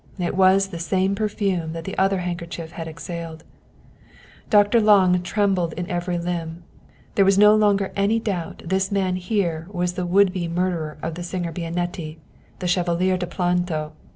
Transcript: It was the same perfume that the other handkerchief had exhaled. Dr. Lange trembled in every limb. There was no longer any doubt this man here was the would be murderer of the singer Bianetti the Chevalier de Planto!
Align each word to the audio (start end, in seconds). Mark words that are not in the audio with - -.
It 0.17 0.33
was 0.35 0.69
the 0.69 0.79
same 0.79 1.13
perfume 1.13 1.73
that 1.73 1.83
the 1.83 1.95
other 1.95 2.21
handkerchief 2.21 2.71
had 2.71 2.87
exhaled. 2.87 3.43
Dr. 4.49 4.79
Lange 4.81 5.21
trembled 5.21 5.73
in 5.73 5.87
every 5.91 6.17
limb. 6.17 6.63
There 7.13 7.23
was 7.23 7.37
no 7.37 7.53
longer 7.55 7.91
any 7.95 8.17
doubt 8.17 8.63
this 8.65 8.91
man 8.91 9.15
here 9.17 9.67
was 9.69 9.93
the 9.93 10.07
would 10.07 10.33
be 10.33 10.47
murderer 10.47 10.97
of 11.03 11.13
the 11.13 11.21
singer 11.21 11.51
Bianetti 11.51 12.17
the 12.57 12.67
Chevalier 12.67 13.15
de 13.15 13.27
Planto! 13.27 13.91